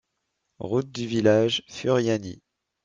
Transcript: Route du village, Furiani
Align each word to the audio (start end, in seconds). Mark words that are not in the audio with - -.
Route 0.57 0.91
du 0.91 1.05
village, 1.05 1.61
Furiani 1.69 2.41